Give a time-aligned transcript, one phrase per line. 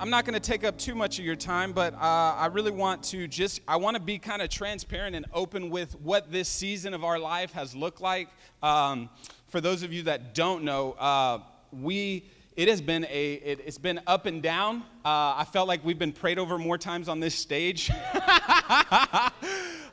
[0.00, 2.70] I'm not going to take up too much of your time, but uh, I really
[2.70, 6.48] want to just, I want to be kind of transparent and open with what this
[6.48, 8.28] season of our life has looked like.
[8.62, 9.10] Um,
[9.48, 11.40] for those of you that don't know, uh,
[11.72, 14.82] we, it has been a, it, has been up and down.
[15.04, 17.90] Uh, I felt like we've been prayed over more times on this stage.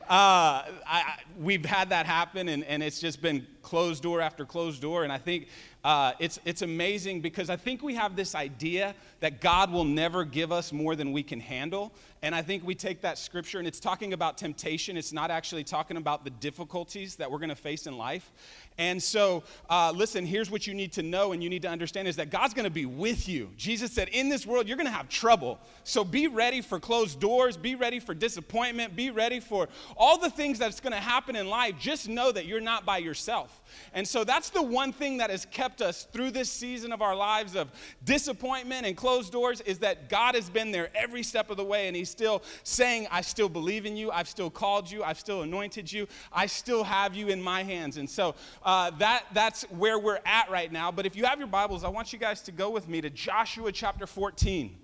[0.08, 4.80] Uh, I, we've had that happen, and, and it's just been closed door after closed
[4.80, 5.04] door.
[5.04, 5.48] And I think
[5.86, 10.24] uh, it's, it's amazing because I think we have this idea that God will never
[10.24, 11.94] give us more than we can handle.
[12.26, 14.98] And I think we take that scripture and it's talking about temptation.
[14.98, 18.32] It's not actually talking about the difficulties that we're going to face in life.
[18.80, 22.08] And so, uh, listen, here's what you need to know and you need to understand
[22.08, 23.52] is that God's going to be with you.
[23.58, 25.60] Jesus said, In this world, you're going to have trouble.
[25.84, 30.32] So be ready for closed doors, be ready for disappointment, be ready for all the
[30.32, 31.76] things that's going to happen in life.
[31.80, 33.62] Just know that you're not by yourself.
[33.94, 37.16] And so that's the one thing that has kept us through this season of our
[37.16, 37.70] lives of
[38.04, 41.88] disappointment and closed doors is that God has been there every step of the way
[41.88, 45.42] and He's still saying, I still believe in you, I've still called you, I've still
[45.42, 47.98] anointed you, I still have you in my hands.
[47.98, 50.94] And so uh, that, that's where we're at right now.
[50.94, 53.10] But if you have your Bibles, I want you guys to go with me to
[53.10, 54.78] Joshua chapter 14.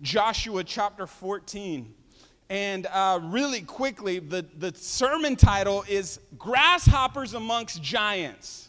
[0.00, 1.92] Joshua chapter 14.
[2.50, 8.68] And uh, really quickly, the, the sermon title is Grasshoppers Amongst Giants.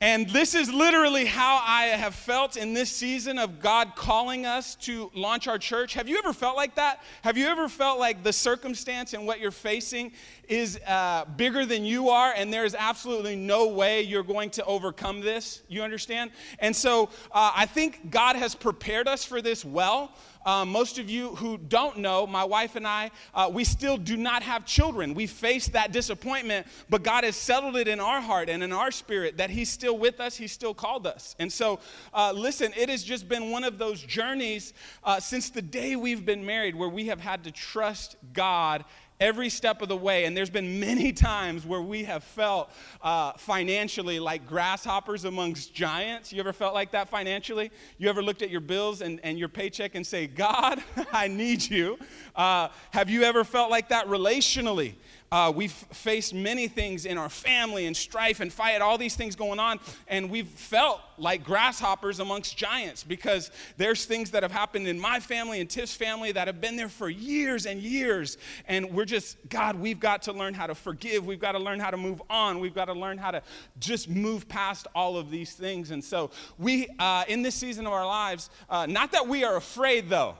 [0.00, 4.74] And this is literally how I have felt in this season of God calling us
[4.76, 5.94] to launch our church.
[5.94, 7.02] Have you ever felt like that?
[7.22, 10.12] Have you ever felt like the circumstance and what you're facing
[10.48, 15.22] is uh, bigger than you are, and there's absolutely no way you're going to overcome
[15.22, 15.62] this?
[15.66, 16.30] You understand?
[16.58, 20.12] And so uh, I think God has prepared us for this well.
[20.46, 24.16] Um, most of you who don't know, my wife and I, uh, we still do
[24.16, 25.12] not have children.
[25.12, 28.92] We face that disappointment, but God has settled it in our heart and in our
[28.92, 31.34] spirit that He's still with us, He's still called us.
[31.40, 31.80] And so,
[32.14, 34.72] uh, listen, it has just been one of those journeys
[35.02, 38.84] uh, since the day we've been married where we have had to trust God
[39.20, 40.24] every step of the way.
[40.24, 42.70] And there's been many times where we have felt
[43.02, 46.32] uh, financially like grasshoppers amongst giants.
[46.32, 47.70] You ever felt like that financially?
[47.98, 50.82] You ever looked at your bills and, and your paycheck and say, God,
[51.12, 51.98] I need you?
[52.34, 54.94] Uh, have you ever felt like that relationally?
[55.32, 59.34] Uh, we've faced many things in our family and strife and fight, all these things
[59.34, 64.86] going on, and we've felt like grasshoppers amongst giants because there's things that have happened
[64.86, 68.38] in my family and Tiff's family that have been there for years and years.
[68.68, 71.26] And we're just, God, we've got to learn how to forgive.
[71.26, 72.60] We've got to learn how to move on.
[72.60, 73.42] We've got to learn how to
[73.78, 75.90] just move past all of these things.
[75.90, 79.56] And so, we, uh, in this season of our lives, uh, not that we are
[79.56, 80.36] afraid though.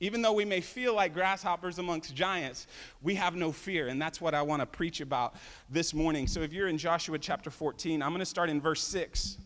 [0.00, 2.66] Even though we may feel like grasshoppers amongst giants,
[3.02, 3.88] we have no fear.
[3.88, 5.34] And that's what I want to preach about
[5.68, 6.26] this morning.
[6.26, 9.38] So if you're in Joshua chapter 14, I'm going to start in verse 6.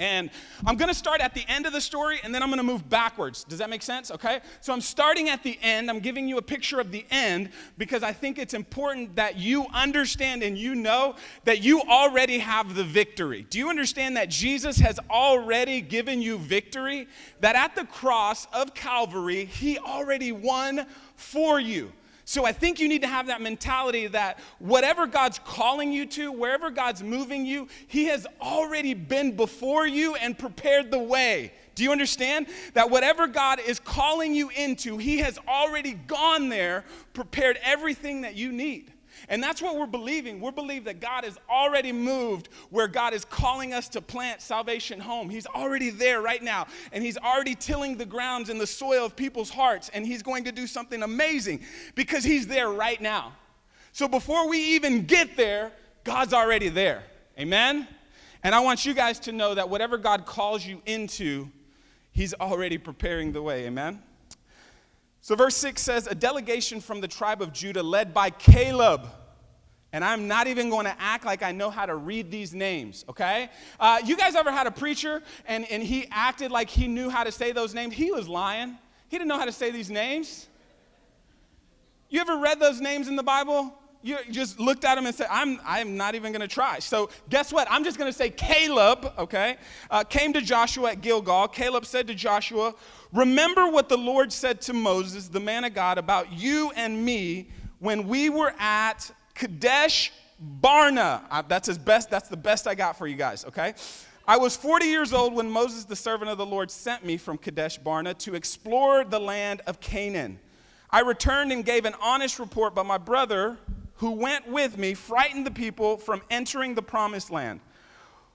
[0.00, 0.30] And
[0.64, 2.62] I'm going to start at the end of the story and then I'm going to
[2.62, 3.42] move backwards.
[3.42, 4.12] Does that make sense?
[4.12, 4.38] Okay?
[4.60, 5.90] So I'm starting at the end.
[5.90, 9.66] I'm giving you a picture of the end because I think it's important that you
[9.74, 13.44] understand and you know that you already have the victory.
[13.50, 17.08] Do you understand that Jesus has already given you victory?
[17.40, 20.86] That at the cross of Calvary, he already won
[21.16, 21.92] for you.
[22.28, 26.30] So I think you need to have that mentality that whatever God's calling you to,
[26.30, 31.54] wherever God's moving you, He has already been before you and prepared the way.
[31.74, 32.48] Do you understand?
[32.74, 36.84] That whatever God is calling you into, He has already gone there,
[37.14, 38.92] prepared everything that you need.
[39.28, 40.40] And that's what we're believing.
[40.40, 45.00] We're believing that God has already moved where God is calling us to plant salvation
[45.00, 45.28] home.
[45.30, 46.66] He's already there right now.
[46.92, 49.90] And He's already tilling the grounds and the soil of people's hearts.
[49.92, 51.60] And He's going to do something amazing
[51.94, 53.32] because He's there right now.
[53.92, 55.72] So before we even get there,
[56.04, 57.02] God's already there.
[57.38, 57.86] Amen?
[58.42, 61.50] And I want you guys to know that whatever God calls you into,
[62.12, 63.66] He's already preparing the way.
[63.66, 64.02] Amen?
[65.28, 69.06] So, verse 6 says, A delegation from the tribe of Judah led by Caleb.
[69.92, 73.04] And I'm not even going to act like I know how to read these names,
[73.10, 73.50] okay?
[73.78, 77.24] Uh, you guys ever had a preacher and, and he acted like he knew how
[77.24, 77.92] to say those names?
[77.92, 78.78] He was lying.
[79.08, 80.46] He didn't know how to say these names.
[82.08, 83.78] You ever read those names in the Bible?
[84.02, 86.78] You just looked at him and said, I'm, I'm not even going to try.
[86.78, 87.66] So, guess what?
[87.68, 89.56] I'm just going to say Caleb, okay,
[89.90, 91.48] uh, came to Joshua at Gilgal.
[91.48, 92.74] Caleb said to Joshua,
[93.12, 97.48] Remember what the Lord said to Moses, the man of God, about you and me
[97.80, 101.22] when we were at Kadesh Barnea.
[101.30, 103.74] Uh, that's his best, that's the best I got for you guys, okay?
[104.26, 107.38] I was 40 years old when Moses, the servant of the Lord, sent me from
[107.38, 110.38] Kadesh Barnea to explore the land of Canaan.
[110.90, 113.56] I returned and gave an honest report, but my brother,
[113.98, 117.60] who went with me, frightened the people from entering the promised land.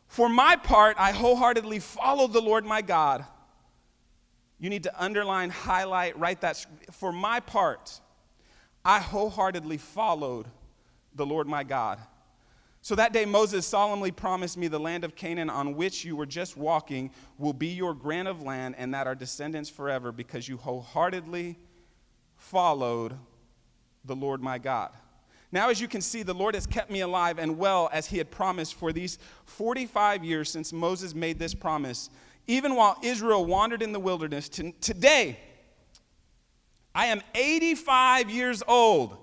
[0.07, 3.25] For my part, I wholeheartedly followed the Lord my God
[4.59, 6.65] You need to underline, highlight, write that.
[6.91, 7.99] For my part,
[8.85, 10.47] I wholeheartedly followed
[11.15, 11.99] the Lord my God.
[12.81, 16.25] So that day, Moses solemnly promised me the land of Canaan on which you were
[16.25, 20.57] just walking will be your grant of land and that our descendants forever because you
[20.57, 21.57] wholeheartedly
[22.37, 23.17] followed
[24.05, 24.91] the Lord my God.
[25.53, 28.17] Now, as you can see, the Lord has kept me alive and well as he
[28.17, 32.09] had promised for these 45 years since Moses made this promise.
[32.47, 35.37] Even while Israel wandered in the wilderness, to, today,
[36.95, 39.15] I am 85 years old.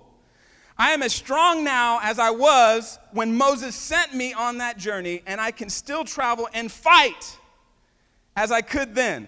[0.77, 5.23] I am as strong now as I was when Moses sent me on that journey,
[5.27, 7.37] and I can still travel and fight
[8.37, 9.27] as I could then.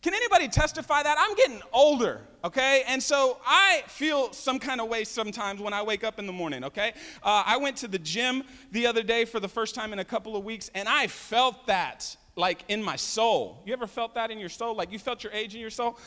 [0.00, 1.16] Can anybody testify that?
[1.18, 2.84] I'm getting older, okay?
[2.86, 6.32] And so I feel some kind of way sometimes when I wake up in the
[6.32, 6.92] morning, okay?
[7.22, 10.04] Uh, I went to the gym the other day for the first time in a
[10.04, 13.62] couple of weeks, and I felt that like in my soul.
[13.66, 14.74] You ever felt that in your soul?
[14.74, 15.98] Like you felt your age in your soul?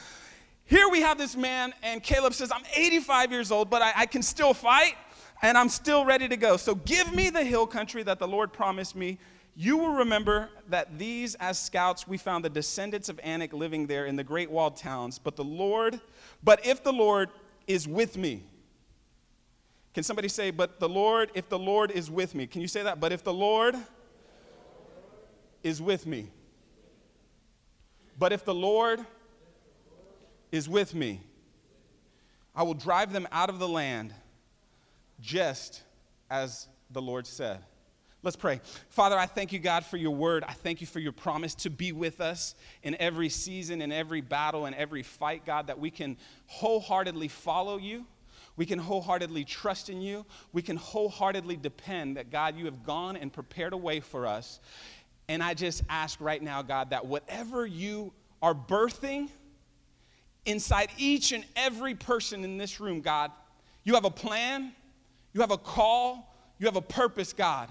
[0.65, 4.05] Here we have this man, and Caleb says, I'm 85 years old, but I, I
[4.05, 4.95] can still fight,
[5.41, 6.55] and I'm still ready to go.
[6.55, 9.19] So give me the hill country that the Lord promised me.
[9.55, 14.05] You will remember that these, as scouts, we found the descendants of Anak living there
[14.05, 15.19] in the great walled towns.
[15.19, 15.99] But the Lord,
[16.43, 17.29] but if the Lord
[17.67, 18.43] is with me,
[19.93, 22.47] can somebody say, but the Lord, if the Lord is with me?
[22.47, 22.99] Can you say that?
[22.99, 23.75] But if the Lord
[25.61, 26.29] is with me.
[28.17, 29.05] But if the Lord
[30.51, 31.21] is with me.
[32.55, 34.13] I will drive them out of the land
[35.19, 35.81] just
[36.29, 37.59] as the Lord said.
[38.23, 38.61] Let's pray.
[38.89, 40.43] Father, I thank you, God, for your word.
[40.47, 44.21] I thank you for your promise to be with us in every season, in every
[44.21, 46.17] battle, in every fight, God, that we can
[46.47, 48.05] wholeheartedly follow you.
[48.55, 50.25] We can wholeheartedly trust in you.
[50.53, 54.59] We can wholeheartedly depend that, God, you have gone and prepared a way for us.
[55.27, 59.29] And I just ask right now, God, that whatever you are birthing,
[60.45, 63.31] inside each and every person in this room, God.
[63.83, 64.71] You have a plan,
[65.33, 67.69] you have a call, you have a purpose, God.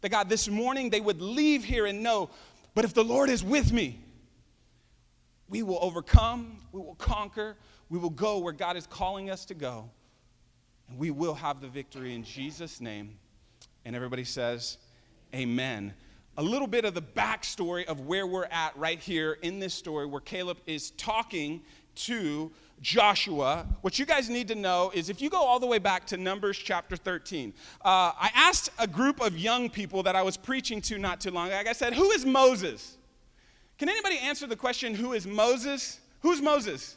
[0.00, 2.30] That God, this morning they would leave here and know,
[2.74, 3.98] but if the Lord is with me,
[5.48, 7.56] we will overcome, we will conquer,
[7.88, 9.88] we will go where God is calling us to go,
[10.88, 13.16] and we will have the victory in Jesus' name.
[13.84, 14.78] And everybody says,
[15.34, 15.94] Amen
[16.38, 20.04] a little bit of the backstory of where we're at right here in this story
[20.04, 21.62] where Caleb is talking
[21.96, 22.52] to
[22.82, 26.06] Joshua, what you guys need to know is if you go all the way back
[26.06, 27.54] to Numbers chapter 13,
[27.84, 31.30] uh, I asked a group of young people that I was preaching to not too
[31.30, 32.98] long ago, I said, Who is Moses?
[33.78, 36.00] Can anybody answer the question, Who is Moses?
[36.20, 36.96] Who's Moses?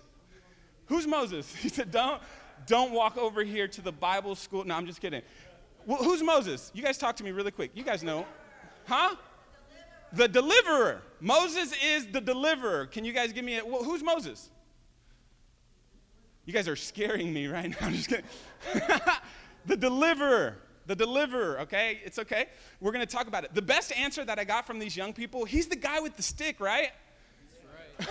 [0.88, 1.56] Who's Moses?
[1.62, 2.22] He said, Don't,
[2.68, 4.66] don't walk over here to the Bible school.
[4.66, 5.22] No, I'm just kidding.
[5.86, 6.72] Well, who's Moses?
[6.74, 7.72] You guys talk to me really quick.
[7.74, 8.25] You guys know.
[8.86, 9.16] Huh?
[10.13, 11.02] The deliverer.
[11.22, 12.86] Moses is the deliverer.
[12.88, 13.66] Can you guys give me a.
[13.66, 14.50] Well, who's Moses?
[16.50, 17.78] You guys are scaring me right now.
[17.81, 18.25] I'm just kidding.
[19.68, 20.57] the deliverer.
[20.88, 22.01] The deliverer, okay?
[22.04, 22.48] It's okay.
[22.81, 23.54] We're going to talk about it.
[23.54, 26.24] The best answer that I got from these young people, he's the guy with the
[26.24, 26.90] stick, right?
[28.00, 28.10] That's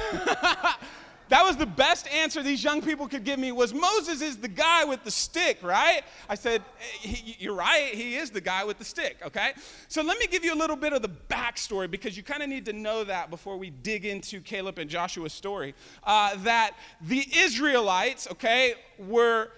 [0.54, 0.74] right.
[1.28, 4.48] That was the best answer these young people could give me was Moses is the
[4.48, 6.02] guy with the stick, right?
[6.28, 6.62] I said,
[7.02, 9.52] you're right, he is the guy with the stick, okay?
[9.88, 12.48] So let me give you a little bit of the backstory because you kind of
[12.48, 15.74] need to know that before we dig into Caleb and Joshua's story.
[16.04, 19.50] Uh, that the Israelites, okay, were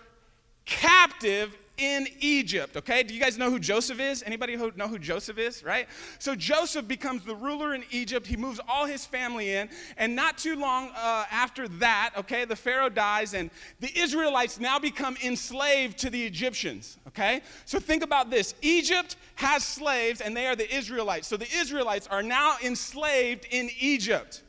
[0.65, 3.03] captive in Egypt, okay?
[3.03, 4.23] Do you guys know who Joseph is?
[4.23, 5.89] Anybody know who Joseph is, right?
[6.19, 8.27] So Joseph becomes the ruler in Egypt.
[8.27, 12.57] He moves all his family in, and not too long uh, after that, okay, the
[12.57, 17.41] Pharaoh dies, and the Israelites now become enslaved to the Egyptians, okay?
[17.65, 21.27] So think about this Egypt has slaves, and they are the Israelites.
[21.27, 24.43] So the Israelites are now enslaved in Egypt,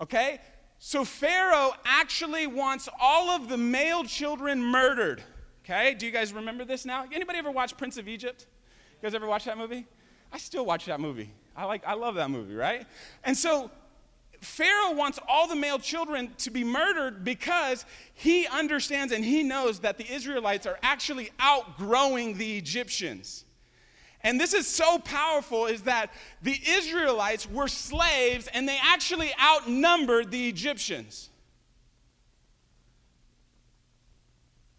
[0.00, 0.40] okay?
[0.78, 5.22] So Pharaoh actually wants all of the male children murdered.
[5.70, 7.04] Okay, do you guys remember this now?
[7.12, 8.46] Anybody ever watch Prince of Egypt?
[9.02, 9.86] You guys ever watch that movie?
[10.32, 11.30] I still watch that movie.
[11.54, 12.86] I like I love that movie, right?
[13.22, 13.70] And so
[14.40, 17.84] Pharaoh wants all the male children to be murdered because
[18.14, 23.44] he understands and he knows that the Israelites are actually outgrowing the Egyptians.
[24.22, 30.30] And this is so powerful is that the Israelites were slaves and they actually outnumbered
[30.30, 31.28] the Egyptians.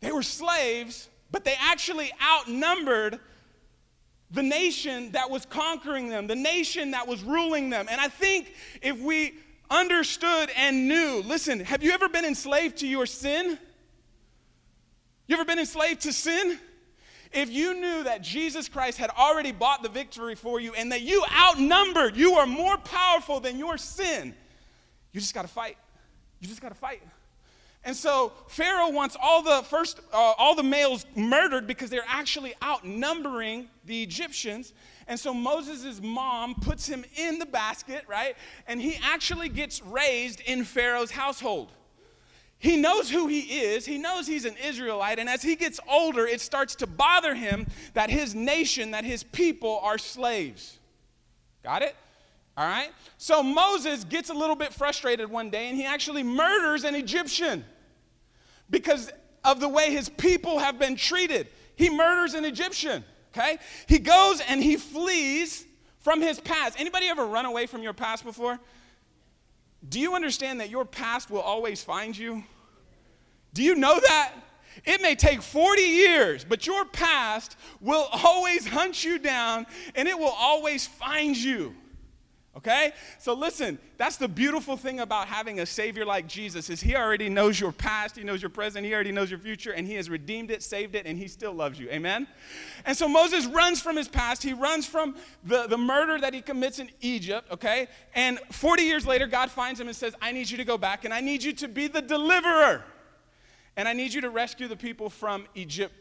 [0.02, 3.20] They were slaves, but they actually outnumbered
[4.32, 7.88] the nation that was conquering them, the nation that was ruling them.
[7.90, 9.34] And I think if we
[9.70, 13.58] understood and knew, listen, have you ever been enslaved to your sin?
[15.28, 16.60] You ever been enslaved to sin?
[17.32, 21.02] If you knew that Jesus Christ had already bought the victory for you and that
[21.02, 24.34] you outnumbered, you are more powerful than your sin,
[25.12, 25.78] you just got to fight.
[26.40, 27.02] You just got to fight.
[27.86, 32.54] And so Pharaoh wants all the first, uh, all the males murdered because they're actually
[32.62, 34.74] outnumbering the Egyptians.
[35.08, 38.36] And so Moses' mom puts him in the basket, right?
[38.68, 41.72] And he actually gets raised in Pharaoh's household.
[42.60, 43.86] He knows who he is.
[43.86, 45.18] He knows he's an Israelite.
[45.18, 49.24] And as he gets older, it starts to bother him that his nation, that his
[49.24, 50.78] people are slaves.
[51.64, 51.96] Got it?
[52.60, 52.92] All right?
[53.18, 57.64] So Moses gets a little bit frustrated one day and he actually murders an Egyptian
[58.70, 59.10] because
[59.46, 61.48] of the way his people have been treated.
[61.78, 63.60] He murders an Egyptian, okay?
[63.88, 65.66] He goes and he flees
[66.00, 66.78] from his past.
[66.78, 68.60] Anybody ever run away from your past before?
[69.88, 72.44] Do you understand that your past will always find you?
[73.54, 74.34] Do you know that?
[74.84, 80.20] It may take 40 years, but your past will always hunt you down and it
[80.20, 81.74] will always find you.
[82.60, 82.92] Okay?
[83.20, 87.30] So listen, that's the beautiful thing about having a savior like Jesus is he already
[87.30, 90.10] knows your past, he knows your present, he already knows your future and he has
[90.10, 91.90] redeemed it, saved it and he still loves you.
[91.90, 92.28] Amen.
[92.84, 94.44] And so Moses runs from his past.
[94.44, 97.88] He runs from the, the murder that he commits in Egypt, okay?
[98.14, 101.06] And 40 years later God finds him and says, "I need you to go back
[101.06, 102.84] and I need you to be the deliverer.
[103.78, 105.96] And I need you to rescue the people from Egypt."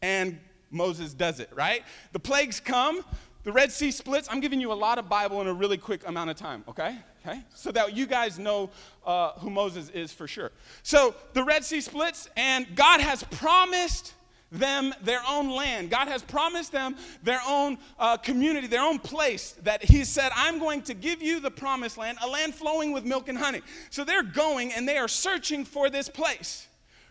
[0.00, 0.38] And
[0.70, 1.82] Moses does it, right?
[2.12, 3.04] The plagues come,
[3.44, 4.28] the Red Sea splits.
[4.30, 6.98] I'm giving you a lot of Bible in a really quick amount of time, okay?
[7.24, 7.40] Okay?
[7.54, 8.70] So that you guys know
[9.06, 10.50] uh, who Moses is for sure.
[10.82, 14.14] So the Red Sea splits, and God has promised
[14.50, 15.90] them their own land.
[15.90, 20.58] God has promised them their own uh, community, their own place that He said, I'm
[20.58, 23.62] going to give you the promised land, a land flowing with milk and honey.
[23.90, 26.68] So they're going and they are searching for this place,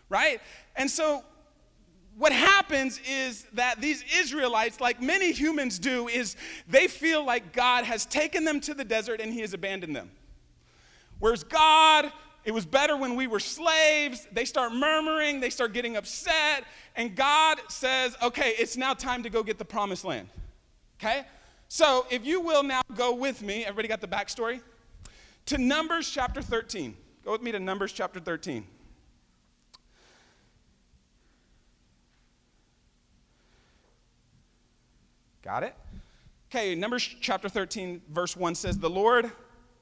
[0.08, 0.40] right?
[0.74, 1.22] And so
[2.16, 6.36] what happens is that these Israelites, like many humans do, is
[6.68, 10.10] they feel like God has taken them to the desert and he has abandoned them.
[11.18, 12.12] Whereas God,
[12.44, 14.28] it was better when we were slaves.
[14.32, 19.30] They start murmuring, they start getting upset, and God says, okay, it's now time to
[19.30, 20.28] go get the promised land.
[21.00, 21.24] Okay?
[21.68, 24.60] So if you will now go with me, everybody got the backstory?
[25.46, 26.96] To Numbers chapter 13.
[27.24, 28.64] Go with me to Numbers chapter 13.
[35.44, 35.74] Got it?
[36.50, 39.30] Okay, Numbers chapter 13, verse 1 says, The Lord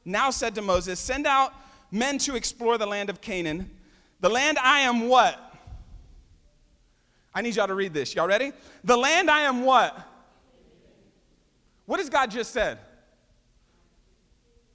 [0.04, 1.54] now said to Moses, Send out
[1.92, 3.70] men to explore the land of Canaan.
[4.20, 5.38] The land I am what?
[7.32, 8.12] I need y'all to read this.
[8.12, 8.50] Y'all ready?
[8.82, 9.96] The land I am what?
[11.86, 12.78] What has God just said?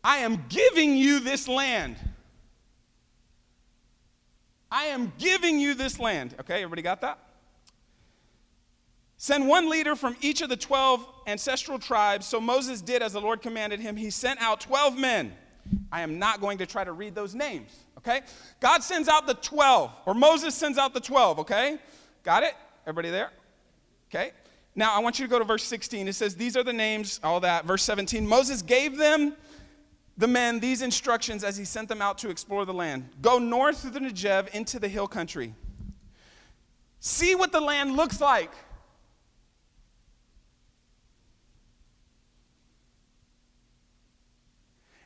[0.02, 1.98] I am giving you this land.
[4.72, 6.34] I am giving you this land.
[6.40, 7.20] Okay, everybody got that?
[9.18, 12.28] Send one leader from each of the 12 ancestral tribes.
[12.28, 13.96] So Moses did as the Lord commanded him.
[13.96, 15.34] He sent out 12 men.
[15.92, 18.22] I am not going to try to read those names, okay?
[18.62, 21.78] God sends out the 12, or Moses sends out the 12, okay?
[22.24, 22.54] Got it?
[22.84, 23.32] Everybody there?
[24.10, 24.32] Okay.
[24.76, 26.08] Now I want you to go to verse 16.
[26.08, 27.66] It says, These are the names, all that.
[27.66, 29.34] Verse 17 Moses gave them,
[30.18, 33.82] the men, these instructions as he sent them out to explore the land Go north
[33.82, 35.54] through the Negev into the hill country.
[37.00, 38.52] See what the land looks like.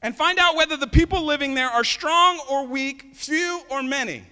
[0.02, 4.24] And find out whether the people living there are strong or weak, few or many.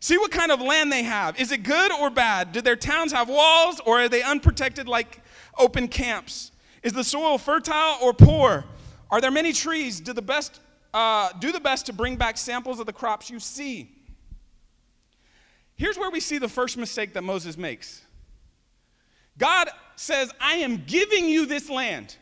[0.00, 1.38] See what kind of land they have.
[1.40, 2.52] Is it good or bad?
[2.52, 5.20] Do their towns have walls or are they unprotected like
[5.58, 6.52] open camps?
[6.82, 8.64] Is the soil fertile or poor?
[9.10, 9.98] Are there many trees?
[10.00, 10.60] Do the best,
[10.94, 13.90] uh, do the best to bring back samples of the crops you see.
[15.74, 18.02] Here's where we see the first mistake that Moses makes
[19.36, 22.16] God says, I am giving you this land.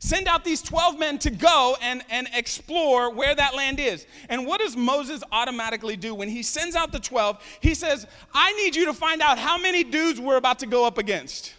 [0.00, 4.06] Send out these 12 men to go and, and explore where that land is.
[4.28, 6.14] And what does Moses automatically do?
[6.14, 9.58] When he sends out the 12, he says, I need you to find out how
[9.58, 11.54] many dudes we're about to go up against.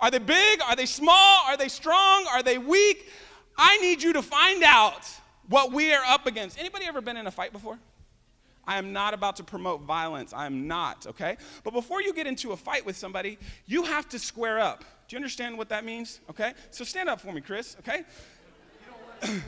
[0.00, 0.60] Are they big?
[0.62, 1.42] Are they small?
[1.46, 2.26] Are they strong?
[2.30, 3.08] Are they weak?
[3.56, 5.08] I need you to find out
[5.48, 6.58] what we are up against.
[6.58, 7.78] Anybody ever been in a fight before?
[8.66, 10.32] I am not about to promote violence.
[10.32, 11.36] I am not, okay?
[11.64, 14.84] But before you get into a fight with somebody, you have to square up.
[15.06, 16.20] Do you understand what that means?
[16.30, 16.54] Okay?
[16.70, 18.04] So stand up for me, Chris, okay?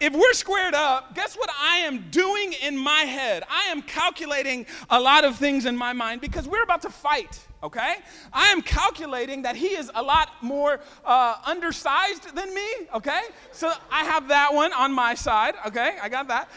[0.00, 3.44] if we're squared up, guess what I am doing in my head?
[3.48, 7.46] I am calculating a lot of things in my mind because we're about to fight,
[7.62, 7.96] okay?
[8.32, 13.22] I am calculating that he is a lot more uh, undersized than me, okay?
[13.52, 15.96] So I have that one on my side, okay?
[16.02, 16.48] I got that.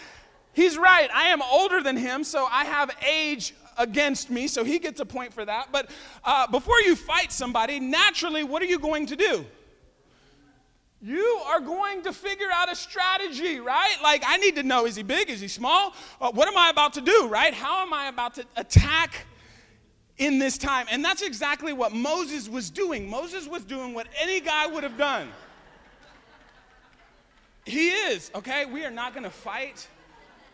[0.54, 1.10] He's right.
[1.14, 5.06] I am older than him, so I have age against me, so he gets a
[5.06, 5.70] point for that.
[5.72, 5.90] But
[6.24, 9.46] uh, before you fight somebody, naturally, what are you going to do?
[11.02, 13.96] you are going to figure out a strategy, right?
[14.04, 15.30] Like, I need to know is he big?
[15.30, 15.96] Is he small?
[16.20, 17.54] Uh, what am I about to do, right?
[17.54, 19.26] How am I about to attack
[20.18, 20.86] in this time?
[20.92, 23.10] And that's exactly what Moses was doing.
[23.10, 25.30] Moses was doing what any guy would have done.
[27.66, 28.66] He is, okay?
[28.66, 29.88] We are not going to fight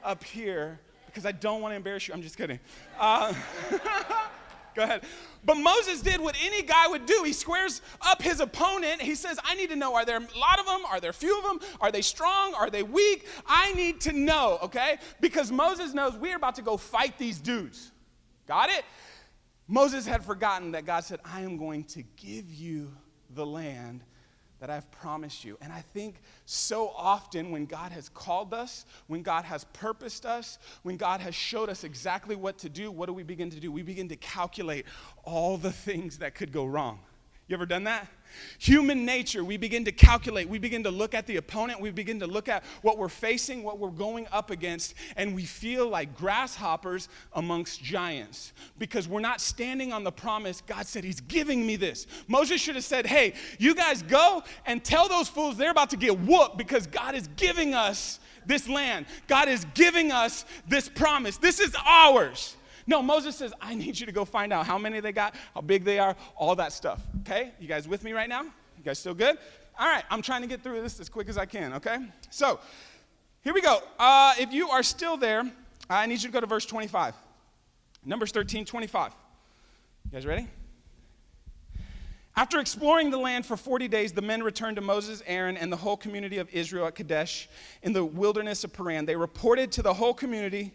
[0.04, 2.14] up here because I don't want to embarrass you.
[2.14, 2.60] I'm just kidding.
[3.00, 3.34] Uh,
[4.76, 5.04] go ahead.
[5.44, 7.24] But Moses did what any guy would do.
[7.26, 9.02] He squares up his opponent.
[9.02, 10.86] He says, I need to know are there a lot of them?
[10.86, 11.60] Are there few of them?
[11.82, 12.54] Are they strong?
[12.54, 13.28] Are they weak?
[13.46, 14.98] I need to know, okay?
[15.20, 17.92] Because Moses knows we're about to go fight these dudes.
[18.48, 18.86] Got it?
[19.68, 22.94] Moses had forgotten that God said, I am going to give you
[23.36, 24.04] the land
[24.60, 25.58] that I've promised you.
[25.62, 30.58] And I think so often when God has called us, when God has purposed us,
[30.84, 33.72] when God has showed us exactly what to do, what do we begin to do?
[33.72, 34.86] We begin to calculate
[35.24, 37.00] all the things that could go wrong.
[37.48, 38.08] You ever done that?
[38.60, 42.20] Human nature, we begin to calculate, we begin to look at the opponent, we begin
[42.20, 46.16] to look at what we're facing, what we're going up against, and we feel like
[46.18, 51.76] grasshoppers amongst giants because we're not standing on the promise God said, He's giving me
[51.76, 52.08] this.
[52.28, 55.98] Moses should have said, Hey, you guys go and tell those fools they're about to
[55.98, 59.06] get whooped because God is giving us this land.
[59.28, 61.38] God is giving us this promise.
[61.38, 62.56] This is ours.
[62.88, 65.62] No, Moses says, I need you to go find out how many they got, how
[65.62, 67.02] big they are, all that stuff.
[67.22, 67.52] Okay?
[67.60, 68.44] You guys with me right now?
[68.44, 69.38] You guys still good?
[69.78, 72.00] All right, I'm trying to get through this as quick as I can, okay?
[72.32, 72.60] So,
[73.44, 73.80] here we go.
[74.00, 75.44] Uh, if you are still there,
[75.90, 77.14] I need you to go to verse 25.
[78.06, 79.12] Numbers 13, 25.
[80.06, 80.48] You guys ready?
[82.36, 85.78] After exploring the land for 40 days, the men returned to Moses, Aaron, and the
[85.78, 87.50] whole community of Israel at Kadesh
[87.84, 89.06] in the wilderness of Paran.
[89.06, 90.72] They reported to the whole community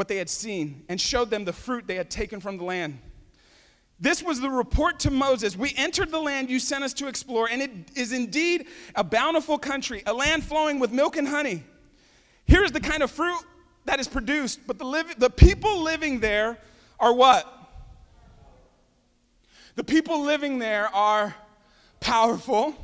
[0.00, 2.98] what they had seen and showed them the fruit they had taken from the land.
[4.00, 5.58] This was the report to Moses.
[5.58, 9.58] We entered the land you sent us to explore, and it is indeed a bountiful
[9.58, 11.64] country, a land flowing with milk and honey.
[12.46, 13.44] Here is the kind of fruit
[13.84, 16.56] that is produced, but the, the people living there
[16.98, 17.46] are what?
[19.74, 21.34] The people living there are
[22.00, 22.74] powerful.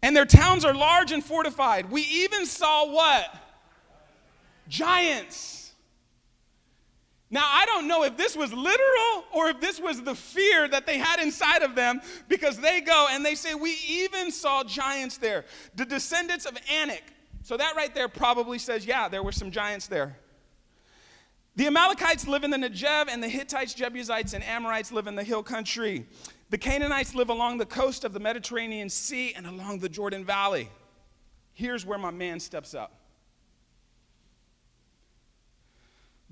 [0.00, 1.90] And their towns are large and fortified.
[1.90, 3.41] We even saw what?
[4.68, 5.72] Giants.
[7.30, 10.84] Now, I don't know if this was literal or if this was the fear that
[10.84, 15.16] they had inside of them because they go and they say, We even saw giants
[15.16, 15.46] there.
[15.74, 17.02] The descendants of Anak.
[17.42, 20.18] So, that right there probably says, Yeah, there were some giants there.
[21.56, 25.24] The Amalekites live in the Negev, and the Hittites, Jebusites, and Amorites live in the
[25.24, 26.06] hill country.
[26.48, 30.70] The Canaanites live along the coast of the Mediterranean Sea and along the Jordan Valley.
[31.52, 33.01] Here's where my man steps up.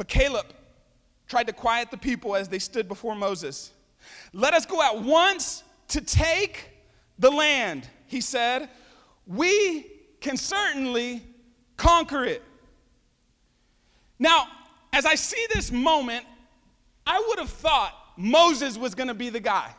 [0.01, 0.47] But Caleb
[1.29, 3.71] tried to quiet the people as they stood before Moses.
[4.33, 6.71] Let us go at once to take
[7.19, 8.71] the land, he said.
[9.27, 9.85] We
[10.23, 11.23] can certainly
[11.77, 12.43] conquer it.
[14.19, 14.49] Now,
[14.95, 16.25] as I see this moment,
[17.07, 19.71] I would have thought Moses was going to be the guy.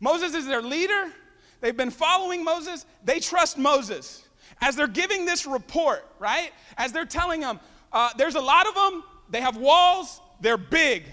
[0.00, 1.10] Moses is their leader.
[1.62, 2.84] They've been following Moses.
[3.02, 4.28] They trust Moses.
[4.60, 6.52] As they're giving this report, right?
[6.76, 7.58] As they're telling them,
[7.90, 11.04] uh, there's a lot of them, they have walls, they're big.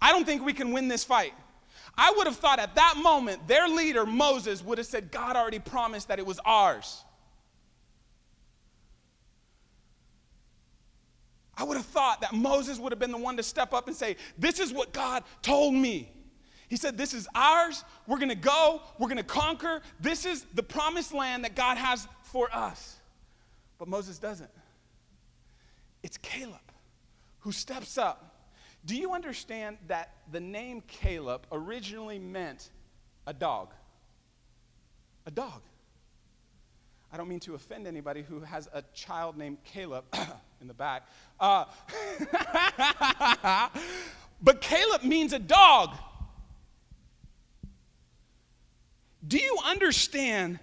[0.00, 1.32] I don't think we can win this fight.
[1.96, 5.60] I would have thought at that moment, their leader, Moses, would have said, God already
[5.60, 7.04] promised that it was ours.
[11.56, 13.96] I would have thought that Moses would have been the one to step up and
[13.96, 16.10] say, This is what God told me.
[16.68, 17.84] He said, This is ours.
[18.08, 18.82] We're going to go.
[18.98, 19.80] We're going to conquer.
[20.00, 22.96] This is the promised land that God has for us.
[23.78, 24.50] But Moses doesn't.
[26.02, 26.63] It's Caleb
[27.44, 28.48] who steps up.
[28.86, 32.70] Do you understand that the name Caleb originally meant
[33.26, 33.74] a dog?
[35.26, 35.60] A dog.
[37.12, 40.04] I don't mean to offend anybody who has a child named Caleb
[40.62, 41.06] in the back.
[41.38, 41.66] Uh,
[44.42, 45.94] but Caleb means a dog.
[49.28, 50.60] Do you understand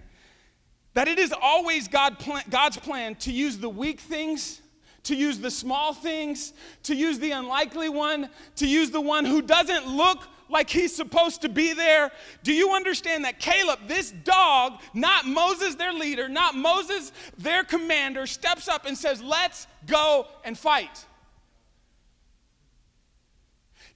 [0.94, 4.61] that it is always God plan, God's plan to use the weak things
[5.04, 6.52] to use the small things,
[6.84, 11.42] to use the unlikely one, to use the one who doesn't look like he's supposed
[11.42, 12.10] to be there.
[12.44, 18.26] Do you understand that Caleb, this dog, not Moses, their leader, not Moses, their commander,
[18.26, 21.06] steps up and says, Let's go and fight?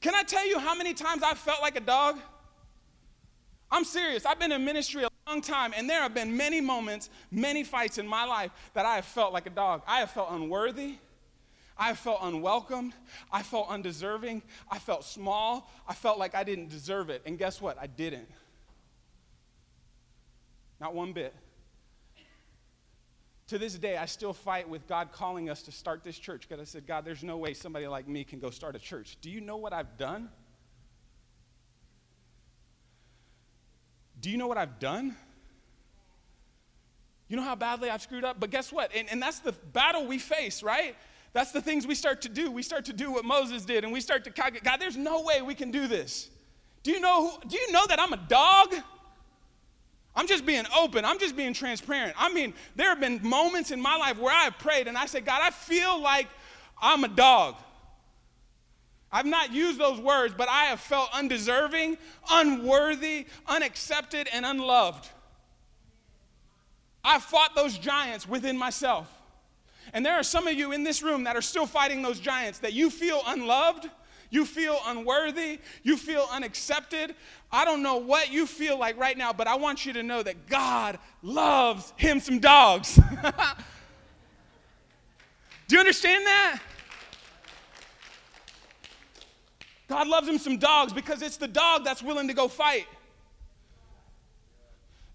[0.00, 2.18] Can I tell you how many times I felt like a dog?
[3.70, 4.24] I'm serious.
[4.24, 7.98] I've been in ministry a long time, and there have been many moments, many fights
[7.98, 9.82] in my life that I have felt like a dog.
[9.86, 10.96] I have felt unworthy.
[11.78, 12.94] I have felt unwelcomed.
[13.30, 14.42] I felt undeserving.
[14.70, 15.70] I felt small.
[15.86, 17.22] I felt like I didn't deserve it.
[17.26, 17.76] And guess what?
[17.78, 18.28] I didn't.
[20.80, 21.34] Not one bit.
[23.48, 26.60] To this day, I still fight with God calling us to start this church because
[26.60, 29.18] I said, God, there's no way somebody like me can go start a church.
[29.20, 30.30] Do you know what I've done?
[34.20, 35.16] Do you know what I've done?
[37.28, 38.38] You know how badly I've screwed up?
[38.38, 38.90] But guess what?
[38.94, 40.94] And, and that's the battle we face, right?
[41.32, 42.50] That's the things we start to do.
[42.50, 45.22] We start to do what Moses did, and we start to calculate God, there's no
[45.22, 46.30] way we can do this.
[46.82, 48.74] Do you know, who, do you know that I'm a dog?
[50.14, 51.04] I'm just being open.
[51.04, 52.14] I'm just being transparent.
[52.16, 55.06] I mean, there have been moments in my life where I have prayed and I
[55.06, 56.28] said, God, I feel like
[56.80, 57.56] I'm a dog.
[59.12, 61.96] I've not used those words, but I have felt undeserving,
[62.30, 65.08] unworthy, unaccepted, and unloved.
[67.04, 69.06] I fought those giants within myself.
[69.92, 72.58] And there are some of you in this room that are still fighting those giants
[72.58, 73.88] that you feel unloved,
[74.30, 77.14] you feel unworthy, you feel unaccepted.
[77.52, 80.22] I don't know what you feel like right now, but I want you to know
[80.24, 82.96] that God loves him some dogs.
[85.68, 86.60] Do you understand that?
[89.88, 92.86] God loves him some dogs because it's the dog that's willing to go fight.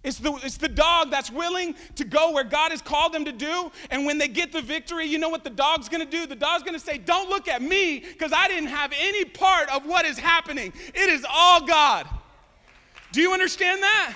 [0.04, 3.32] It's the, it's the dog that's willing to go where God has called them to
[3.32, 3.72] do.
[3.92, 6.26] And when they get the victory, you know what the dog's gonna do?
[6.26, 9.86] The dog's gonna say, Don't look at me because I didn't have any part of
[9.86, 10.74] what is happening.
[10.96, 12.08] It is all God.
[13.12, 14.16] Do you understand that?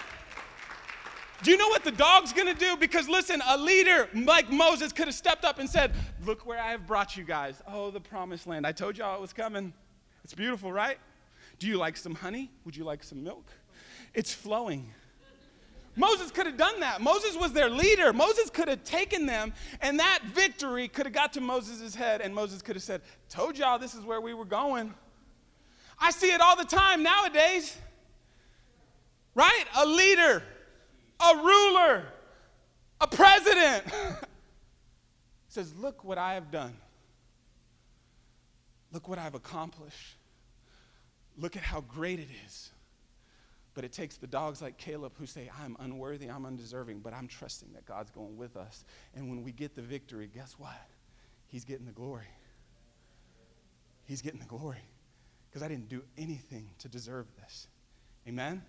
[1.44, 2.76] Do you know what the dog's gonna do?
[2.78, 5.94] Because listen, a leader like Moses could have stepped up and said,
[6.26, 7.62] Look where I have brought you guys.
[7.68, 8.66] Oh, the promised land.
[8.66, 9.72] I told y'all it was coming.
[10.26, 10.98] It's beautiful, right?
[11.60, 12.50] Do you like some honey?
[12.66, 13.46] Would you like some milk?
[14.16, 14.90] It's flowing.
[15.96, 17.00] Moses could have done that.
[17.00, 18.12] Moses was their leader.
[18.12, 22.34] Moses could have taken them, and that victory could have got to Moses' head, and
[22.34, 24.96] Moses could have said, Told y'all this is where we were going.
[26.00, 27.78] I see it all the time nowadays.
[29.36, 29.66] Right?
[29.78, 30.42] A leader,
[31.20, 32.04] a ruler,
[33.00, 33.84] a president
[35.50, 36.76] says, Look what I have done.
[38.96, 40.16] Look what I've accomplished.
[41.38, 42.72] Look at how great it is.
[43.74, 47.28] But it takes the dogs like Caleb who say, I'm unworthy, I'm undeserving, but I'm
[47.28, 48.86] trusting that God's going with us.
[49.14, 50.80] And when we get the victory, guess what?
[51.48, 52.30] He's getting the glory.
[54.06, 54.80] He's getting the glory
[55.50, 57.68] because I didn't do anything to deserve this.
[58.30, 58.62] Amen?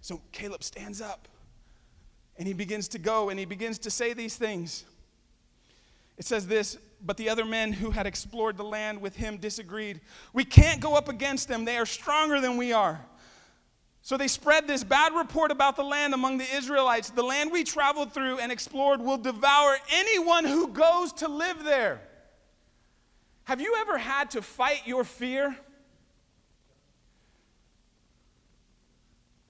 [0.00, 1.28] So Caleb stands up
[2.38, 4.84] and he begins to go and he begins to say these things.
[6.20, 10.02] It says this, but the other men who had explored the land with him disagreed.
[10.34, 13.00] We can't go up against them, they are stronger than we are.
[14.02, 17.08] So they spread this bad report about the land among the Israelites.
[17.08, 22.02] The land we traveled through and explored will devour anyone who goes to live there.
[23.44, 25.56] Have you ever had to fight your fear?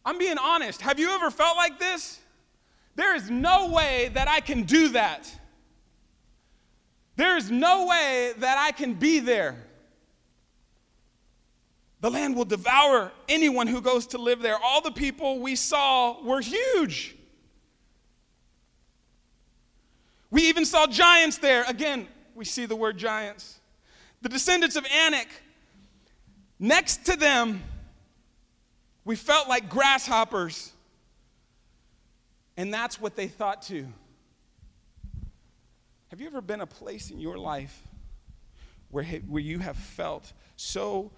[0.05, 0.83] I'm being honest.
[0.83, 2.21] Have you ever felt like this?
[2.95, 5.40] There is no way that I can do that.
[7.21, 9.55] There is no way that I can be there.
[12.01, 14.57] The land will devour anyone who goes to live there.
[14.57, 17.15] All the people we saw were huge.
[20.31, 21.63] We even saw giants there.
[21.69, 23.61] Again, we see the word giants.
[24.23, 25.29] The descendants of Anak,
[26.59, 27.63] next to them,
[29.05, 30.73] we felt like grasshoppers.
[32.57, 33.89] And that's what they thought too.
[36.21, 37.83] Have you ever been a place in your life
[38.91, 41.11] where, where you have felt so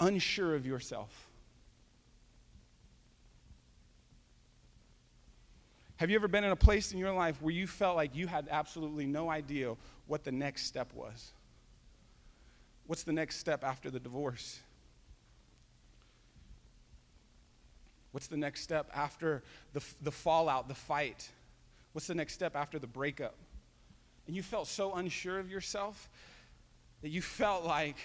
[0.00, 1.28] unsure of yourself?
[5.96, 8.26] Have you ever been in a place in your life where you felt like you
[8.26, 9.76] had absolutely no idea
[10.06, 11.32] what the next step was?
[12.86, 14.60] What's the next step after the divorce?
[18.12, 19.42] What's the next step after
[19.74, 21.28] the, the fallout, the fight?
[21.92, 23.34] What's the next step after the breakup?
[24.28, 26.10] And you felt so unsure of yourself
[27.00, 27.96] that you felt like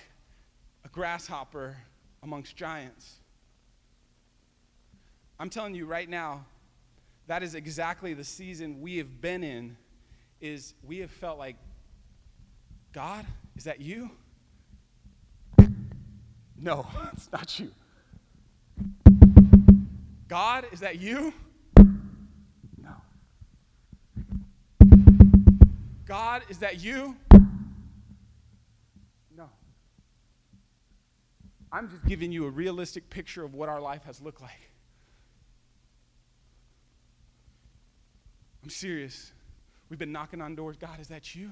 [0.85, 1.75] a grasshopper
[2.23, 3.17] amongst giants.
[5.37, 6.45] I'm telling you right now,
[7.27, 9.75] that is exactly the season we have been in
[10.39, 11.57] is we have felt like
[12.93, 13.25] God,
[13.57, 14.09] is that you?
[16.57, 17.71] No, it's not you.
[20.29, 21.33] God, is that you?
[26.05, 27.15] God, is that you?
[29.35, 29.49] No.
[31.71, 34.71] I'm just giving you a realistic picture of what our life has looked like.
[38.63, 39.31] I'm serious.
[39.89, 40.77] We've been knocking on doors.
[40.77, 41.51] God, is that you?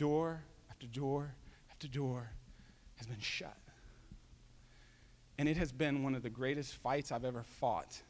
[0.00, 1.30] door after door
[1.70, 2.30] after door
[2.96, 3.56] has been shut.
[5.36, 8.00] And it has been one of the greatest fights I've ever fought,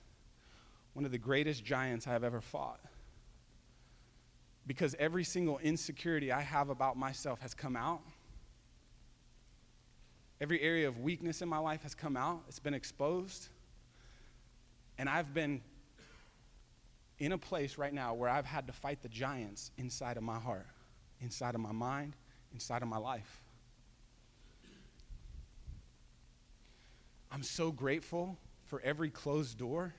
[0.95, 2.79] one of the greatest giants I've ever fought.
[4.71, 8.03] Because every single insecurity I have about myself has come out.
[10.41, 13.49] Every area of weakness in my life has come out, it's been exposed.
[14.97, 15.61] And I've been
[17.19, 20.39] in a place right now where I've had to fight the giants inside of my
[20.39, 20.69] heart,
[21.21, 22.15] inside of my mind,
[22.53, 23.43] inside of my life.
[27.33, 29.93] I'm so grateful for every closed door.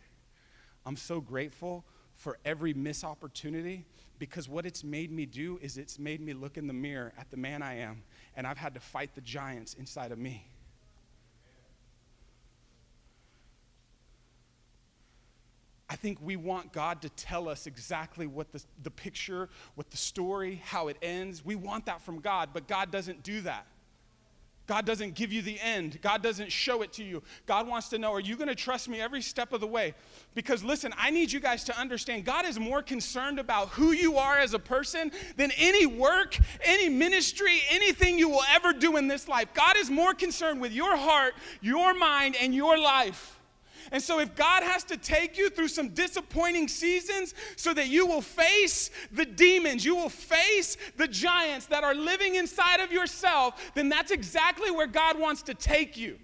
[0.86, 1.84] I'm so grateful
[2.22, 3.84] for every missed opportunity
[4.20, 7.32] because what it's made me do is it's made me look in the mirror at
[7.32, 8.04] the man I am,
[8.36, 10.46] and I've had to fight the giants inside of me.
[15.90, 19.98] I think we want God to tell us exactly what the, the picture, what the
[19.98, 21.44] story, how it ends.
[21.44, 23.66] We want that from God, but God doesn't do that.
[24.68, 26.00] God doesn't give you the end.
[26.02, 27.22] God doesn't show it to you.
[27.46, 29.94] God wants to know, are you going to trust me every step of the way?
[30.34, 34.18] Because listen, I need you guys to understand God is more concerned about who you
[34.18, 39.08] are as a person than any work, any ministry, anything you will ever do in
[39.08, 39.50] this life.
[39.54, 43.41] God is more concerned with your heart, your mind, and your life.
[43.92, 48.08] And so, if God has to take you through some disappointing seasons so that you
[48.08, 53.72] will face the demons, you will face the giants that are living inside of yourself,
[53.76, 56.18] then that's exactly where God wants to take you.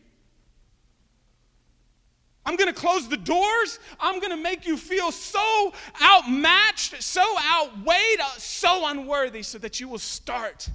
[2.46, 3.78] I'm going to close the doors.
[4.00, 9.82] I'm going to make you feel so outmatched, so outweighed, uh, so unworthy, so that
[9.82, 10.70] you will start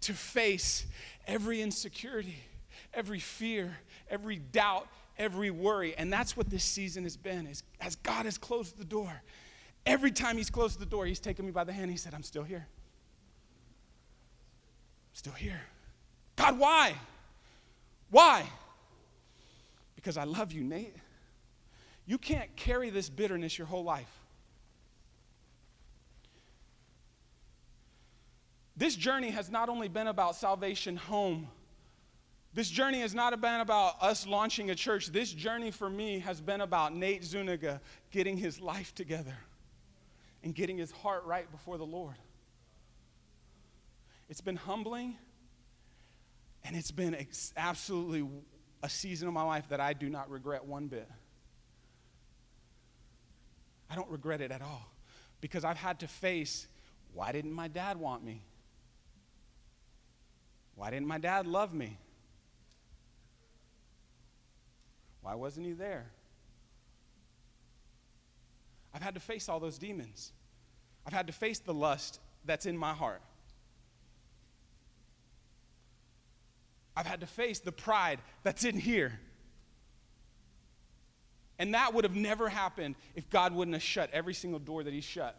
[0.00, 0.86] to face
[1.26, 2.36] every insecurity,
[2.94, 3.76] every fear,
[4.08, 5.94] every doubt, every worry.
[5.96, 9.22] And that's what this season has been, is as God has closed the door.
[9.84, 11.90] Every time he's closed the door, he's taken me by the hand.
[11.90, 12.66] He said, I'm still here.
[15.10, 15.60] I'm still here.
[16.36, 16.94] God, why?
[18.10, 18.44] Why?
[19.96, 20.94] Because I love you, Nate.
[22.06, 24.10] You can't carry this bitterness your whole life.
[28.76, 31.48] This journey has not only been about salvation home
[32.54, 35.06] this journey has not been about us launching a church.
[35.06, 39.36] This journey for me has been about Nate Zuniga getting his life together
[40.44, 42.16] and getting his heart right before the Lord.
[44.28, 45.16] It's been humbling,
[46.64, 48.28] and it's been ex- absolutely
[48.82, 51.08] a season of my life that I do not regret one bit.
[53.88, 54.90] I don't regret it at all
[55.40, 56.66] because I've had to face
[57.14, 58.42] why didn't my dad want me?
[60.74, 61.98] Why didn't my dad love me?
[65.22, 66.10] Why wasn't he there?
[68.94, 70.32] I've had to face all those demons.
[71.06, 73.22] I've had to face the lust that's in my heart.
[76.94, 79.18] I've had to face the pride that's in here.
[81.58, 84.92] And that would have never happened if God wouldn't have shut every single door that
[84.92, 85.38] He shut.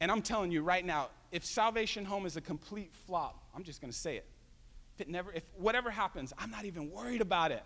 [0.00, 3.80] And I'm telling you right now, if Salvation Home is a complete flop, I'm just
[3.80, 4.24] going to say it.
[4.94, 7.62] If it never, if whatever happens, I'm not even worried about it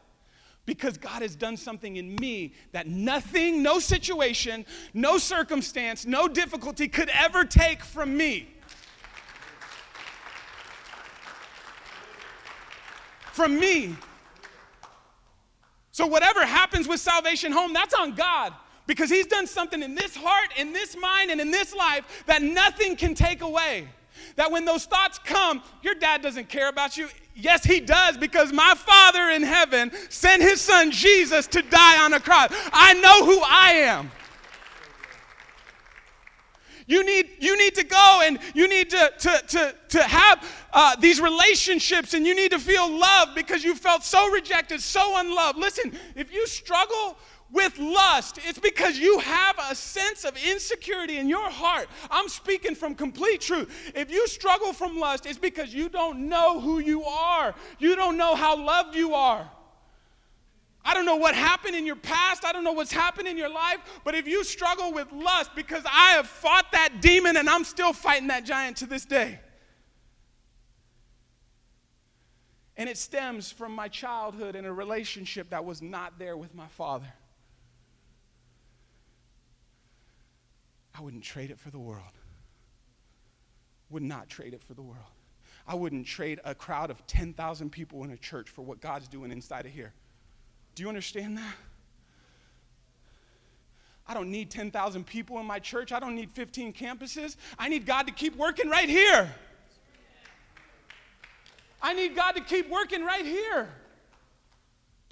[0.65, 6.89] because God has done something in me that nothing, no situation, no circumstance, no difficulty
[6.89, 8.49] could ever take from me.
[13.33, 13.97] From me.
[15.91, 18.55] So, whatever happens with Salvation Home, that's on God
[18.87, 22.43] because He's done something in this heart, in this mind, and in this life that
[22.43, 23.89] nothing can take away.
[24.37, 27.09] That when those thoughts come, your dad doesn't care about you.
[27.35, 32.13] Yes, he does, because my Father in heaven sent his son Jesus to die on
[32.13, 32.53] a cross.
[32.73, 34.11] I know who I am.
[36.87, 40.97] You need, you need to go and you need to, to, to, to have uh,
[40.97, 45.59] these relationships and you need to feel loved because you felt so rejected, so unloved.
[45.59, 47.17] Listen, if you struggle
[47.53, 51.87] with lust, it's because you have a sense of insecurity in your heart.
[52.11, 53.93] I'm speaking from complete truth.
[53.95, 58.17] If you struggle from lust, it's because you don't know who you are, you don't
[58.17, 59.49] know how loved you are.
[60.85, 62.45] I don't know what happened in your past.
[62.45, 63.79] I don't know what's happened in your life.
[64.03, 67.93] But if you struggle with lust, because I have fought that demon and I'm still
[67.93, 69.39] fighting that giant to this day.
[72.77, 76.67] And it stems from my childhood and a relationship that was not there with my
[76.67, 77.13] father.
[80.95, 82.03] I wouldn't trade it for the world.
[83.91, 85.05] Would not trade it for the world.
[85.67, 89.31] I wouldn't trade a crowd of 10,000 people in a church for what God's doing
[89.31, 89.93] inside of here.
[90.75, 91.55] Do you understand that?
[94.07, 95.93] I don't need 10,000 people in my church.
[95.93, 97.37] I don't need 15 campuses.
[97.59, 99.33] I need God to keep working right here.
[101.81, 103.69] I need God to keep working right here.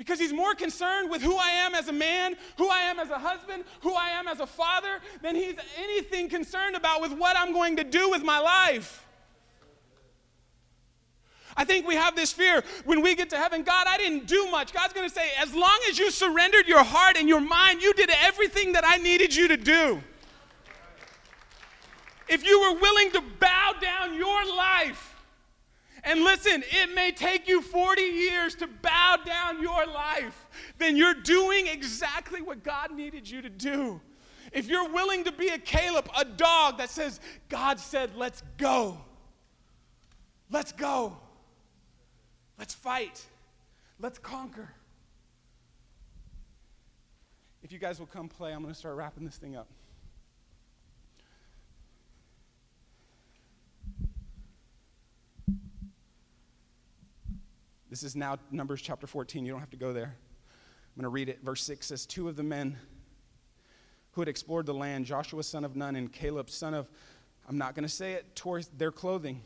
[0.01, 3.11] Because he's more concerned with who I am as a man, who I am as
[3.11, 7.37] a husband, who I am as a father, than he's anything concerned about with what
[7.37, 9.07] I'm going to do with my life.
[11.55, 14.51] I think we have this fear when we get to heaven God, I didn't do
[14.51, 14.73] much.
[14.73, 17.93] God's going to say, as long as you surrendered your heart and your mind, you
[17.93, 20.03] did everything that I needed you to do.
[22.27, 25.10] If you were willing to bow down your life,
[26.05, 31.15] and listen, it may take you 40 years to bow down your life, then you're
[31.15, 34.01] doing exactly what God needed you to do.
[34.53, 38.99] If you're willing to be a Caleb, a dog that says, God said, let's go.
[40.51, 41.17] Let's go.
[42.59, 43.25] Let's fight.
[44.01, 44.69] Let's conquer.
[47.63, 49.69] If you guys will come play, I'm going to start wrapping this thing up.
[57.91, 59.45] This is now Numbers chapter 14.
[59.45, 60.15] You don't have to go there.
[60.15, 61.41] I'm going to read it.
[61.43, 62.79] Verse 6 says, Two of the men
[64.13, 66.89] who had explored the land, Joshua son of Nun and Caleb son of,
[67.49, 69.43] I'm not going to say it, tore their clothing.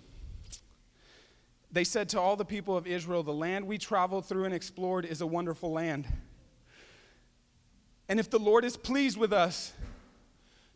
[1.73, 5.07] They said to all the people of Israel, The land we traveled through and explored
[5.07, 6.07] is a wonderful land.
[8.11, 9.73] And if the Lord is pleased with us,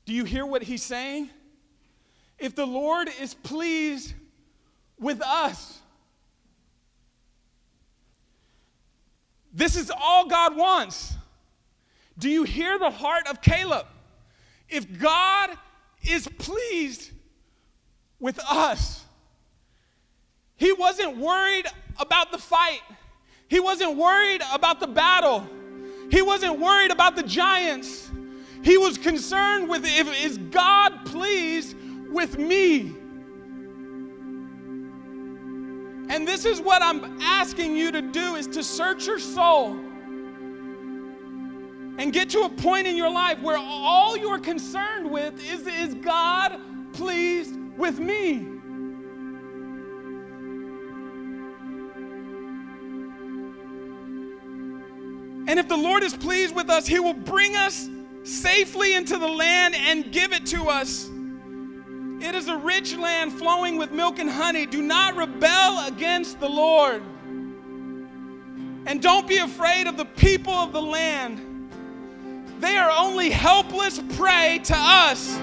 [0.06, 1.28] do you hear what he's saying?
[2.38, 4.14] If the Lord is pleased
[4.98, 5.80] with us,
[9.58, 11.14] This is all God wants.
[12.16, 13.86] Do you hear the heart of Caleb?
[14.68, 15.50] If God
[16.08, 17.10] is pleased
[18.20, 19.04] with us,
[20.54, 21.66] he wasn't worried
[21.98, 22.82] about the fight.
[23.48, 25.44] He wasn't worried about the battle.
[26.08, 28.12] He wasn't worried about the giants.
[28.62, 31.76] He was concerned with if is God pleased
[32.12, 32.94] with me?
[36.08, 39.78] And this is what I'm asking you to do is to search your soul
[41.98, 45.94] and get to a point in your life where all you're concerned with is is
[45.94, 46.58] God
[46.92, 48.46] pleased with me?
[55.48, 57.88] And if the Lord is pleased with us, He will bring us
[58.22, 61.10] safely into the land and give it to us.
[62.20, 64.66] It is a rich land flowing with milk and honey.
[64.66, 67.02] Do not rebel against the Lord.
[68.86, 71.44] And don't be afraid of the people of the land.
[72.60, 75.38] They are only helpless prey to us.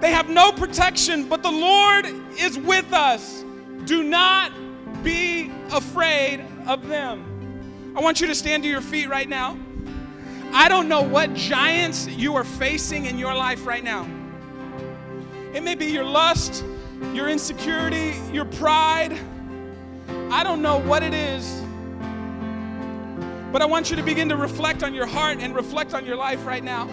[0.00, 2.06] They have no protection, but the Lord
[2.38, 3.44] is with us.
[3.84, 4.52] Do not
[5.02, 7.94] be afraid of them.
[7.96, 9.58] I want you to stand to your feet right now.
[10.52, 14.06] I don't know what giants you are facing in your life right now.
[15.52, 16.64] It may be your lust,
[17.12, 19.18] your insecurity, your pride.
[20.30, 21.62] I don't know what it is.
[23.50, 26.14] But I want you to begin to reflect on your heart and reflect on your
[26.14, 26.88] life right now.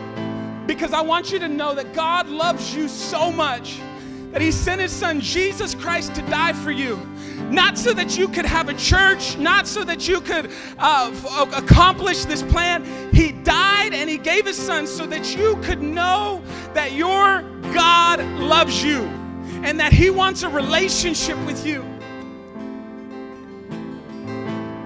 [0.65, 3.79] Because I want you to know that God loves you so much
[4.31, 6.97] that He sent His Son, Jesus Christ, to die for you.
[7.49, 11.57] Not so that you could have a church, not so that you could uh, f-
[11.57, 12.83] accomplish this plan.
[13.13, 16.41] He died and He gave His Son so that you could know
[16.73, 17.41] that your
[17.73, 19.03] God loves you
[19.63, 21.83] and that He wants a relationship with you.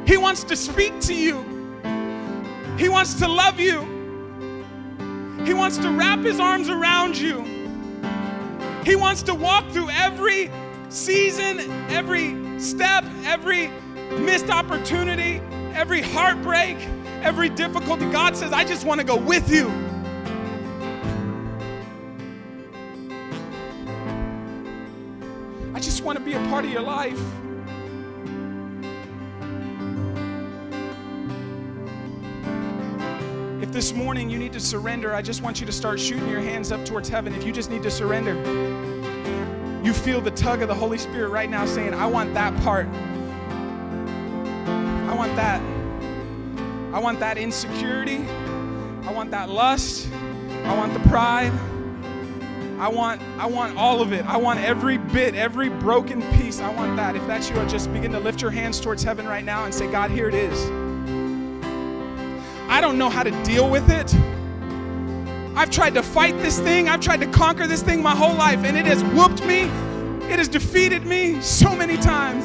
[0.05, 1.41] He wants to speak to you,
[2.77, 3.81] He wants to love you,
[5.45, 7.60] He wants to wrap His arms around you.
[8.83, 10.49] He wants to walk through every
[10.89, 13.67] season, every step, every
[14.19, 15.41] missed opportunity,
[15.73, 16.77] every heartbreak,
[17.21, 18.09] every difficulty.
[18.11, 19.69] God says, I just want to go with you.
[25.73, 27.19] I just want to be a part of your life.
[33.61, 36.41] If this morning you need to surrender, I just want you to start shooting your
[36.41, 37.33] hands up towards heaven.
[37.33, 38.33] If you just need to surrender,
[39.83, 42.87] you feel the tug of the Holy Spirit right now saying, I want that part.
[45.07, 45.61] I want that.
[46.93, 48.25] I want that insecurity.
[49.03, 50.09] I want that lust.
[50.11, 51.51] I want the pride.
[52.79, 54.25] I want, I want all of it.
[54.25, 56.59] I want every bit, every broken piece.
[56.59, 57.15] I want that.
[57.15, 59.73] If that's you, I'll just begin to lift your hands towards heaven right now and
[59.73, 60.65] say, God, here it is.
[62.69, 64.15] I don't know how to deal with it.
[65.61, 68.63] I've tried to fight this thing, I've tried to conquer this thing my whole life,
[68.63, 69.65] and it has whooped me.
[70.25, 72.43] It has defeated me so many times.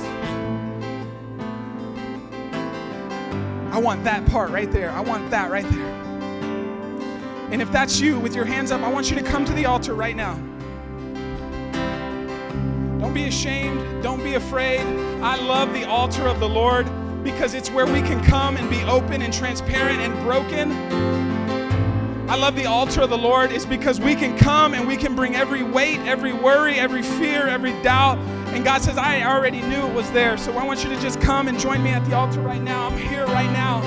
[3.74, 4.90] I want that part right there.
[4.90, 5.86] I want that right there.
[7.50, 9.64] And if that's you with your hands up, I want you to come to the
[9.64, 10.34] altar right now.
[13.00, 14.02] Don't be ashamed.
[14.02, 14.82] Don't be afraid.
[15.22, 16.86] I love the altar of the Lord
[17.24, 21.35] because it's where we can come and be open and transparent and broken.
[22.28, 25.14] I love the altar of the Lord is because we can come and we can
[25.14, 28.18] bring every weight, every worry, every fear, every doubt.
[28.48, 30.36] And God says, I already knew it was there.
[30.36, 32.88] So I want you to just come and join me at the altar right now.
[32.88, 33.80] I'm here right now.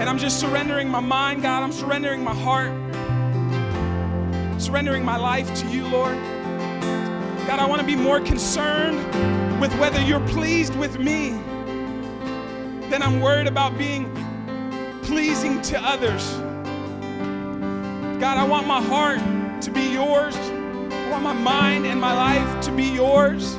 [0.00, 1.62] And I'm just surrendering my mind, God.
[1.62, 2.72] I'm surrendering my heart,
[4.58, 6.16] surrendering my life to you, Lord.
[7.46, 8.96] God, I want to be more concerned
[9.60, 11.32] with whether you're pleased with me
[12.88, 14.10] than I'm worried about being
[15.06, 16.32] pleasing to others.
[18.20, 19.20] God, I want my heart
[19.62, 20.36] to be yours.
[20.36, 23.54] I want my mind and my life to be yours.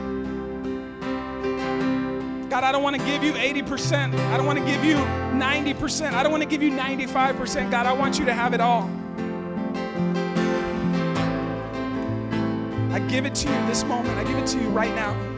[2.50, 4.14] God, I don't want to give you 80%.
[4.14, 6.14] I don't want to give you 90%.
[6.14, 7.72] I don't want to give you 95%.
[7.72, 8.90] God, I want you to have it all.
[12.92, 14.18] I give it to you this moment.
[14.18, 15.37] I give it to you right now.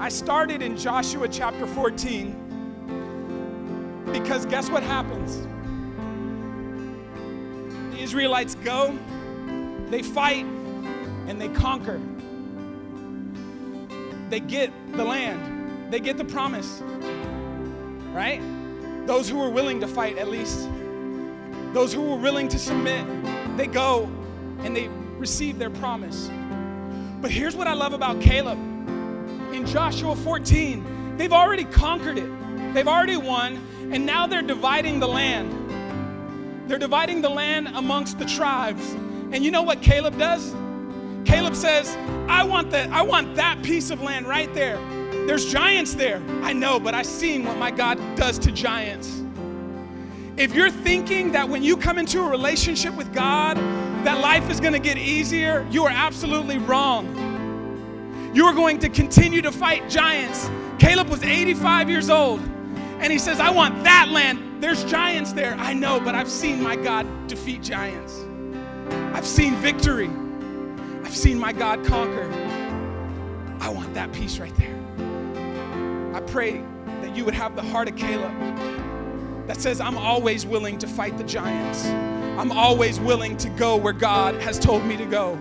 [0.00, 5.46] I started in Joshua chapter 14 because guess what happens?
[7.92, 8.96] The Israelites go,
[9.88, 10.46] they fight,
[11.26, 12.00] and they conquer.
[14.30, 16.82] They get the land, they get the promise,
[18.12, 18.40] right?
[19.06, 20.68] Those who were willing to fight, at least.
[21.72, 23.06] Those who were willing to submit,
[23.56, 24.04] they go
[24.60, 26.30] and they receive their promise.
[27.20, 28.58] But here's what I love about Caleb.
[29.58, 32.30] In Joshua 14, they've already conquered it,
[32.74, 36.70] they've already won, and now they're dividing the land.
[36.70, 38.92] They're dividing the land amongst the tribes.
[39.32, 40.54] And you know what Caleb does?
[41.24, 41.96] Caleb says,
[42.28, 44.76] I want that, I want that piece of land right there.
[45.26, 46.22] There's giants there.
[46.44, 49.24] I know, but I've seen what my God does to giants.
[50.36, 53.56] If you're thinking that when you come into a relationship with God,
[54.06, 57.27] that life is going to get easier, you are absolutely wrong.
[58.34, 60.50] You are going to continue to fight giants.
[60.78, 62.40] Caleb was 85 years old,
[63.00, 64.62] and he says, I want that land.
[64.62, 65.54] There's giants there.
[65.54, 68.24] I know, but I've seen my God defeat giants.
[69.14, 70.10] I've seen victory.
[71.04, 72.30] I've seen my God conquer.
[73.60, 74.76] I want that piece right there.
[76.14, 76.62] I pray
[77.00, 78.32] that you would have the heart of Caleb
[79.46, 81.86] that says, I'm always willing to fight the giants.
[81.86, 85.38] I'm always willing to go where God has told me to go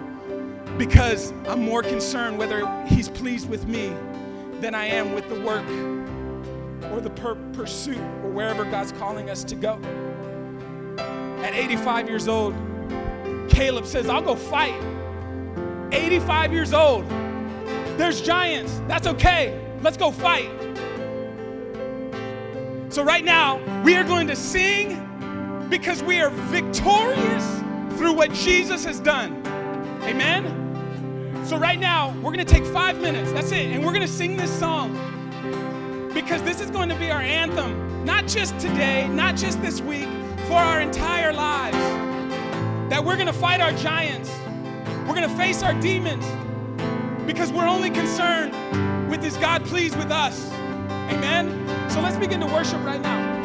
[0.78, 3.94] because I'm more concerned whether He's pleased with me
[4.60, 5.68] than I am with the work
[6.92, 9.80] or the per- pursuit or wherever God's calling us to go.
[11.44, 12.54] At 85 years old,
[13.50, 14.76] Caleb says, I'll go fight.
[15.92, 17.08] 85 years old.
[17.98, 18.82] There's giants.
[18.88, 19.60] That's okay.
[19.82, 20.50] Let's go fight.
[22.90, 25.04] So, right now, we are going to sing
[25.70, 27.46] because we are victorious
[27.98, 29.36] through what Jesus has done.
[30.04, 30.67] Amen?
[31.48, 33.32] So, right now, we're going to take five minutes.
[33.32, 33.68] That's it.
[33.68, 34.92] And we're going to sing this song
[36.14, 40.10] because this is going to be our anthem, not just today, not just this week,
[40.48, 41.78] for our entire lives.
[42.90, 44.30] That we're going to fight our giants,
[45.08, 46.26] we're going to face our demons
[47.26, 48.52] because we're only concerned
[49.10, 50.52] with is God pleased with us?
[51.10, 51.50] Amen?
[51.90, 53.37] So let's begin to worship right now.